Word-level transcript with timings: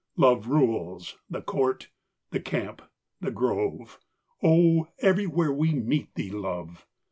Love 0.17 0.47
rules" 0.47 1.19
the 1.29 1.43
court, 1.43 1.91
the 2.31 2.39
camp, 2.39 2.81
the 3.19 3.29
grove" 3.29 3.99
Oh, 4.41 4.87
everywhere 4.97 5.51
we 5.53 5.73
meet 5.75 6.15
thee, 6.15 6.31
Love 6.31 6.87